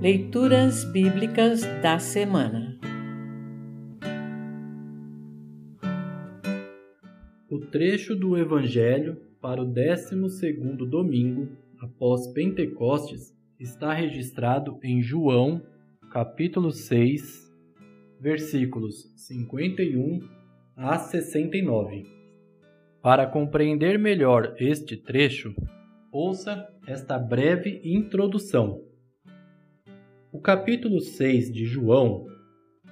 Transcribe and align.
Leituras 0.00 0.84
Bíblicas 0.84 1.62
da 1.82 1.98
Semana 1.98 2.78
O 7.48 7.58
trecho 7.70 8.14
do 8.14 8.36
Evangelho 8.36 9.16
para 9.40 9.62
o 9.62 9.66
12º 9.66 10.86
domingo 10.86 11.48
após 11.80 12.30
Pentecostes 12.34 13.34
está 13.58 13.94
registrado 13.94 14.78
em 14.82 15.00
João, 15.00 15.62
capítulo 16.12 16.70
6, 16.70 17.50
versículos 18.20 19.10
51 19.16 20.20
a 20.76 20.98
69. 20.98 22.04
Para 23.00 23.26
compreender 23.26 23.98
melhor 23.98 24.54
este 24.58 24.94
trecho, 24.94 25.54
ouça 26.12 26.68
esta 26.86 27.18
breve 27.18 27.80
introdução. 27.82 28.85
O 30.32 30.40
capítulo 30.40 31.00
6 31.00 31.52
de 31.52 31.64
João 31.64 32.26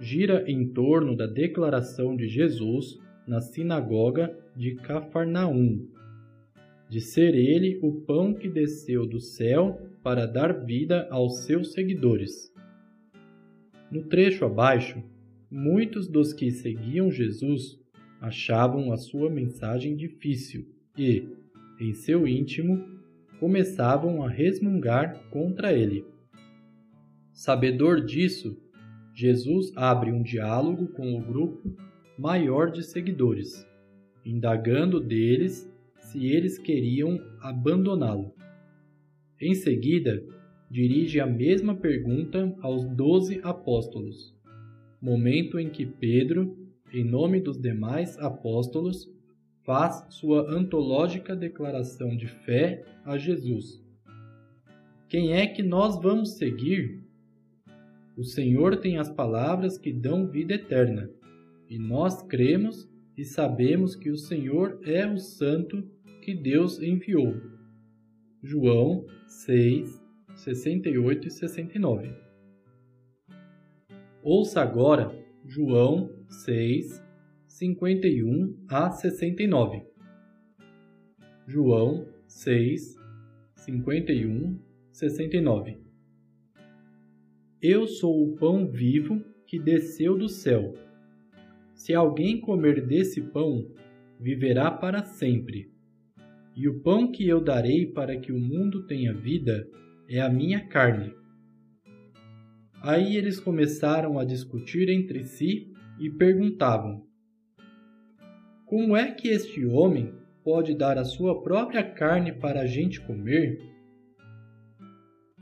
gira 0.00 0.50
em 0.50 0.72
torno 0.72 1.14
da 1.14 1.26
declaração 1.26 2.16
de 2.16 2.26
Jesus 2.26 2.98
na 3.26 3.40
sinagoga 3.42 4.34
de 4.56 4.74
Cafarnaum, 4.76 5.86
de 6.88 7.02
ser 7.02 7.34
ele 7.34 7.78
o 7.82 8.00
pão 8.00 8.32
que 8.32 8.48
desceu 8.48 9.06
do 9.06 9.20
céu 9.20 9.78
para 10.02 10.26
dar 10.26 10.64
vida 10.64 11.06
aos 11.10 11.44
seus 11.44 11.72
seguidores. 11.72 12.50
No 13.90 14.04
trecho 14.04 14.46
abaixo, 14.46 15.02
muitos 15.50 16.08
dos 16.08 16.32
que 16.32 16.50
seguiam 16.50 17.10
Jesus 17.10 17.78
achavam 18.22 18.90
a 18.90 18.96
sua 18.96 19.28
mensagem 19.28 19.94
difícil 19.94 20.66
e, 20.96 21.28
em 21.78 21.92
seu 21.92 22.26
íntimo, 22.26 22.82
começavam 23.38 24.22
a 24.22 24.30
resmungar 24.30 25.28
contra 25.30 25.72
ele. 25.74 26.04
Sabedor 27.38 28.04
disso, 28.04 28.60
Jesus 29.14 29.70
abre 29.76 30.10
um 30.10 30.24
diálogo 30.24 30.88
com 30.88 31.16
o 31.16 31.22
grupo 31.22 31.72
maior 32.18 32.68
de 32.68 32.82
seguidores, 32.82 33.64
indagando 34.26 34.98
deles 34.98 35.72
se 36.00 36.26
eles 36.26 36.58
queriam 36.58 37.16
abandoná-lo. 37.40 38.34
Em 39.40 39.54
seguida, 39.54 40.20
dirige 40.68 41.20
a 41.20 41.26
mesma 41.28 41.76
pergunta 41.76 42.52
aos 42.60 42.84
doze 42.96 43.40
apóstolos, 43.44 44.36
momento 45.00 45.60
em 45.60 45.70
que 45.70 45.86
Pedro, 45.86 46.58
em 46.92 47.04
nome 47.04 47.40
dos 47.40 47.56
demais 47.56 48.18
apóstolos, 48.18 49.08
faz 49.64 50.04
sua 50.10 50.50
antológica 50.52 51.36
declaração 51.36 52.16
de 52.16 52.26
fé 52.26 52.84
a 53.04 53.16
Jesus. 53.16 53.80
Quem 55.08 55.34
é 55.34 55.46
que 55.46 55.62
nós 55.62 56.02
vamos 56.02 56.36
seguir? 56.36 57.06
O 58.18 58.24
Senhor 58.24 58.78
tem 58.78 58.98
as 58.98 59.08
palavras 59.08 59.78
que 59.78 59.92
dão 59.92 60.26
vida 60.26 60.54
eterna, 60.54 61.08
e 61.70 61.78
nós 61.78 62.20
cremos 62.20 62.90
e 63.16 63.24
sabemos 63.24 63.94
que 63.94 64.10
o 64.10 64.16
Senhor 64.16 64.80
é 64.84 65.06
o 65.06 65.16
Santo 65.18 65.88
que 66.20 66.34
Deus 66.34 66.82
enviou. 66.82 67.40
João 68.42 69.06
6, 69.28 70.02
68 70.34 71.28
e 71.28 71.30
69. 71.30 72.12
Ouça 74.20 74.62
agora 74.62 75.16
João 75.46 76.10
6, 76.28 77.00
51 77.46 78.66
a 78.68 78.90
69. 78.90 79.86
João 81.46 82.08
6, 82.26 82.96
51, 83.54 84.58
69. 84.90 85.87
Eu 87.60 87.88
sou 87.88 88.22
o 88.22 88.36
pão 88.36 88.68
vivo 88.68 89.20
que 89.44 89.58
desceu 89.58 90.16
do 90.16 90.28
céu. 90.28 90.74
Se 91.74 91.92
alguém 91.92 92.40
comer 92.40 92.86
desse 92.86 93.20
pão, 93.20 93.68
viverá 94.20 94.70
para 94.70 95.02
sempre. 95.02 95.68
E 96.54 96.68
o 96.68 96.80
pão 96.82 97.10
que 97.10 97.26
eu 97.26 97.40
darei 97.42 97.84
para 97.86 98.16
que 98.16 98.30
o 98.30 98.38
mundo 98.38 98.86
tenha 98.86 99.12
vida 99.12 99.68
é 100.08 100.20
a 100.20 100.28
minha 100.28 100.68
carne. 100.68 101.12
Aí 102.80 103.16
eles 103.16 103.40
começaram 103.40 104.20
a 104.20 104.24
discutir 104.24 104.88
entre 104.88 105.24
si 105.24 105.72
e 105.98 106.08
perguntavam: 106.08 107.04
Como 108.66 108.96
é 108.96 109.10
que 109.10 109.26
este 109.26 109.66
homem 109.66 110.14
pode 110.44 110.76
dar 110.76 110.96
a 110.96 111.04
sua 111.04 111.42
própria 111.42 111.82
carne 111.82 112.30
para 112.32 112.60
a 112.60 112.66
gente 112.66 113.00
comer? 113.00 113.58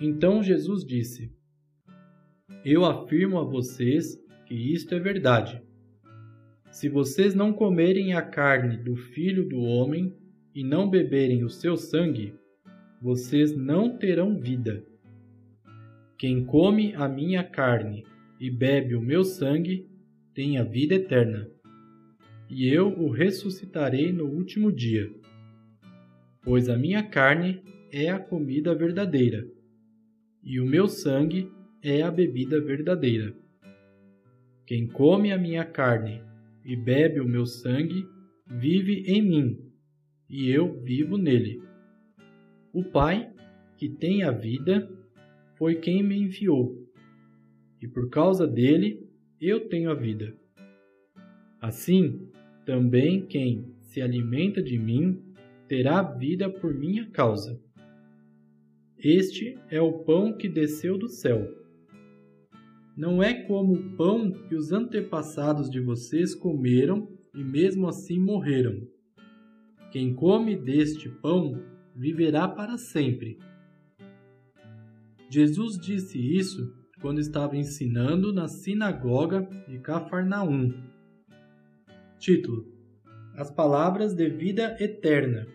Então 0.00 0.43
Jesus 0.43 0.82
disse: 0.82 1.35
eu 2.64 2.84
afirmo 2.84 3.38
a 3.38 3.44
vocês 3.44 4.20
que 4.44 4.54
isto 4.54 4.92
é 4.92 4.98
verdade. 4.98 5.62
Se 6.70 6.88
vocês 6.88 7.34
não 7.34 7.52
comerem 7.52 8.12
a 8.12 8.22
carne 8.22 8.76
do 8.76 8.96
Filho 8.96 9.48
do 9.48 9.60
Homem 9.60 10.12
e 10.52 10.64
não 10.64 10.90
beberem 10.90 11.44
o 11.44 11.48
seu 11.48 11.76
sangue, 11.76 12.34
vocês 13.00 13.56
não 13.56 13.96
terão 13.96 14.38
vida. 14.38 14.84
Quem 16.18 16.44
come 16.44 16.92
a 16.94 17.08
minha 17.08 17.44
carne 17.44 18.04
e 18.40 18.50
bebe 18.50 18.96
o 18.96 19.00
meu 19.00 19.22
sangue 19.22 19.88
tem 20.34 20.58
a 20.58 20.64
vida 20.64 20.94
eterna, 20.94 21.48
e 22.50 22.68
eu 22.68 22.88
o 22.88 23.10
ressuscitarei 23.10 24.12
no 24.12 24.26
último 24.26 24.72
dia. 24.72 25.08
Pois 26.42 26.68
a 26.68 26.76
minha 26.76 27.02
carne 27.02 27.62
é 27.92 28.10
a 28.10 28.18
comida 28.18 28.74
verdadeira, 28.74 29.46
e 30.42 30.60
o 30.60 30.66
meu 30.66 30.88
sangue 30.88 31.50
é 31.88 32.02
a 32.02 32.10
bebida 32.10 32.60
verdadeira. 32.60 33.32
Quem 34.66 34.88
come 34.88 35.30
a 35.30 35.38
minha 35.38 35.64
carne 35.64 36.20
e 36.64 36.74
bebe 36.74 37.20
o 37.20 37.28
meu 37.28 37.47
sangue, 37.47 38.04
vive 38.44 39.04
em 39.06 39.22
mim, 39.22 39.72
e 40.28 40.50
eu 40.50 40.82
vivo 40.82 41.16
nele. 41.16 41.62
O 42.72 42.82
Pai, 42.82 43.32
que 43.76 43.88
tem 43.88 44.25
a 44.25 44.32
vida, 44.32 44.91
foi 45.54 45.76
quem 45.76 46.02
me 46.02 46.19
enviou, 46.19 46.76
e 47.80 47.86
por 47.86 48.10
causa 48.10 48.48
dele 48.48 49.08
eu 49.41 49.69
tenho 49.69 49.88
a 49.88 49.94
vida. 49.94 50.36
Assim, 51.60 52.28
também 52.64 53.25
quem 53.25 53.76
se 53.82 54.02
alimenta 54.02 54.60
de 54.60 54.76
mim 54.76 55.22
terá 55.69 56.02
vida 56.02 56.50
por 56.50 56.75
minha 56.75 57.08
causa. 57.10 57.62
Este 58.98 59.56
é 59.70 59.80
o 59.80 60.00
pão 60.00 60.36
que 60.36 60.48
desceu 60.48 60.98
do 60.98 61.08
céu 61.08 61.64
não 62.96 63.22
é 63.22 63.34
como 63.34 63.74
o 63.74 63.96
pão 63.96 64.32
que 64.32 64.54
os 64.54 64.72
antepassados 64.72 65.68
de 65.68 65.80
vocês 65.80 66.34
comeram 66.34 67.06
e 67.34 67.44
mesmo 67.44 67.86
assim 67.86 68.18
morreram. 68.18 68.88
Quem 69.92 70.14
come 70.14 70.56
deste 70.56 71.08
pão 71.08 71.62
viverá 71.94 72.48
para 72.48 72.78
sempre. 72.78 73.38
Jesus 75.28 75.78
disse 75.78 76.18
isso 76.18 76.74
quando 77.00 77.20
estava 77.20 77.56
ensinando 77.56 78.32
na 78.32 78.48
sinagoga 78.48 79.46
de 79.68 79.78
Cafarnaum. 79.78 80.72
Título: 82.18 82.66
As 83.34 83.50
palavras 83.50 84.14
de 84.14 84.28
vida 84.30 84.74
eterna. 84.80 85.46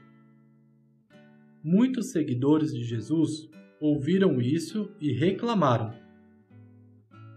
Muitos 1.64 2.12
seguidores 2.12 2.72
de 2.72 2.84
Jesus 2.84 3.50
ouviram 3.80 4.40
isso 4.40 4.92
e 5.00 5.12
reclamaram. 5.12 6.02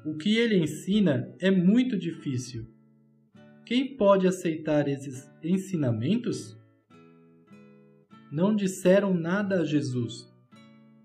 O 0.04 0.14
que 0.18 0.36
ele 0.36 0.58
ensina 0.58 1.34
é 1.40 1.50
muito 1.50 1.96
difícil. 1.96 2.66
Quem 3.64 3.96
pode 3.96 4.26
aceitar 4.26 4.86
esses 4.86 5.30
ensinamentos? 5.42 6.60
Não 8.30 8.54
disseram 8.54 9.14
nada 9.14 9.62
a 9.62 9.64
Jesus, 9.64 10.30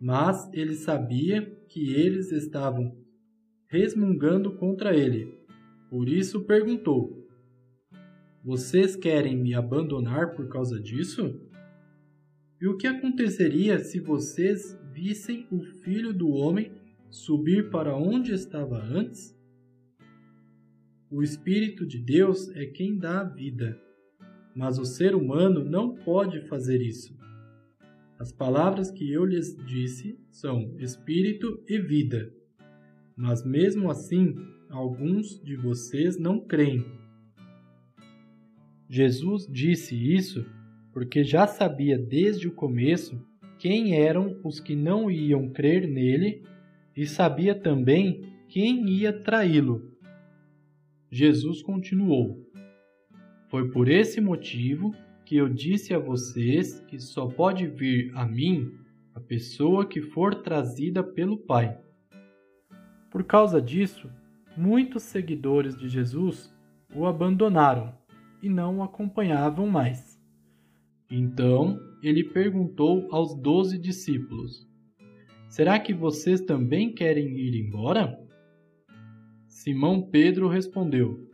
mas 0.01 0.51
ele 0.51 0.73
sabia 0.73 1.49
que 1.69 1.93
eles 1.93 2.33
estavam 2.33 2.93
resmungando 3.69 4.57
contra 4.57 4.93
ele. 4.93 5.33
Por 5.89 6.09
isso 6.09 6.43
perguntou: 6.43 7.25
Vocês 8.43 8.97
querem 8.97 9.37
me 9.37 9.53
abandonar 9.53 10.35
por 10.35 10.49
causa 10.49 10.77
disso? 10.77 11.39
E 12.61 12.67
o 12.67 12.75
que 12.75 12.87
aconteceria 12.87 13.79
se 13.79 14.01
vocês 14.01 14.77
vissem 14.91 15.47
o 15.49 15.61
filho 15.63 16.11
do 16.11 16.27
homem 16.27 16.78
subir 17.09 17.69
para 17.69 17.95
onde 17.95 18.33
estava 18.33 18.77
antes? 18.77 19.37
O 21.09 21.23
Espírito 21.23 21.85
de 21.85 21.97
Deus 21.97 22.49
é 22.55 22.65
quem 22.65 22.97
dá 22.97 23.21
a 23.21 23.23
vida, 23.23 23.79
mas 24.55 24.77
o 24.77 24.85
ser 24.85 25.15
humano 25.15 25.63
não 25.63 25.95
pode 25.95 26.47
fazer 26.47 26.81
isso. 26.81 27.17
As 28.19 28.31
palavras 28.31 28.91
que 28.91 29.11
eu 29.11 29.25
lhes 29.25 29.55
disse 29.65 30.19
são 30.29 30.75
Espírito 30.77 31.63
e 31.67 31.79
vida, 31.79 32.31
mas 33.15 33.43
mesmo 33.45 33.89
assim 33.89 34.35
alguns 34.69 35.41
de 35.41 35.55
vocês 35.55 36.17
não 36.17 36.39
creem. 36.39 36.85
Jesus 38.87 39.47
disse 39.47 39.95
isso 39.95 40.45
porque 40.91 41.23
já 41.23 41.47
sabia 41.47 41.97
desde 41.97 42.47
o 42.47 42.51
começo 42.51 43.19
quem 43.57 43.95
eram 43.99 44.39
os 44.43 44.59
que 44.59 44.75
não 44.75 45.09
iam 45.09 45.49
crer 45.49 45.87
nele 45.87 46.43
e 46.99 47.07
sabia 47.07 47.55
também 47.55 48.29
quem 48.49 48.89
ia 48.89 49.13
traí-lo. 49.13 49.89
Jesus 51.09 51.61
continuou: 51.61 52.45
Foi 53.47 53.71
por 53.71 53.87
esse 53.87 54.19
motivo 54.19 54.93
que 55.23 55.37
eu 55.37 55.47
disse 55.47 55.93
a 55.93 55.97
vocês 55.97 56.81
que 56.89 56.99
só 56.99 57.25
pode 57.25 57.67
vir 57.67 58.11
a 58.15 58.25
mim 58.25 58.73
a 59.15 59.19
pessoa 59.21 59.87
que 59.87 60.01
for 60.01 60.35
trazida 60.43 61.01
pelo 61.01 61.37
Pai. 61.37 61.79
Por 63.09 63.23
causa 63.23 63.61
disso, 63.61 64.11
muitos 64.57 65.03
seguidores 65.03 65.77
de 65.77 65.87
Jesus 65.87 66.53
o 66.93 67.05
abandonaram 67.05 67.97
e 68.43 68.49
não 68.49 68.79
o 68.79 68.83
acompanhavam 68.83 69.67
mais. 69.67 70.21
Então 71.09 71.79
ele 72.03 72.25
perguntou 72.25 73.07
aos 73.09 73.33
doze 73.41 73.77
discípulos: 73.77 74.68
Será 75.49 75.79
que 75.79 75.95
vocês 75.95 76.41
também 76.41 76.93
querem 76.93 77.35
ir 77.35 77.55
embora? 77.55 78.19
Simão 79.47 79.99
Pedro 79.99 80.47
respondeu: 80.47 81.27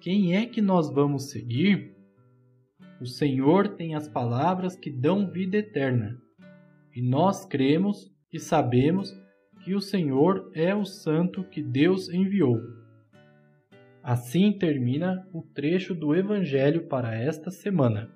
Quem 0.00 0.34
é 0.34 0.46
que 0.46 0.62
nós 0.62 0.90
vamos 0.90 1.30
seguir? 1.30 1.94
O 2.98 3.04
Senhor 3.04 3.76
tem 3.76 3.94
as 3.94 4.08
palavras 4.08 4.74
que 4.74 4.90
dão 4.90 5.30
vida 5.30 5.58
eterna. 5.58 6.18
E 6.94 7.02
nós 7.02 7.44
cremos 7.44 8.10
e 8.32 8.40
sabemos 8.40 9.14
que 9.62 9.74
o 9.74 9.82
Senhor 9.82 10.50
é 10.54 10.74
o 10.74 10.86
Santo 10.86 11.44
que 11.44 11.62
Deus 11.62 12.08
enviou. 12.08 12.58
Assim 14.02 14.50
termina 14.50 15.28
o 15.30 15.42
trecho 15.42 15.94
do 15.94 16.14
Evangelho 16.14 16.86
para 16.88 17.14
esta 17.14 17.50
semana. 17.50 18.15